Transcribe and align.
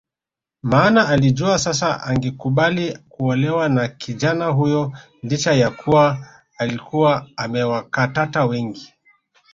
Maana 0.63 1.09
alijua 1.09 1.59
sasa 1.59 2.03
angekubali 2.03 2.97
kuolewa 3.09 3.69
na 3.69 3.87
kijana 3.87 4.45
huyo 4.47 4.93
licha 5.23 5.53
ya 5.53 5.69
kuwa 5.69 6.27
alikuwa 6.57 7.27
amewakatata 7.37 8.45
wengi 8.45 8.93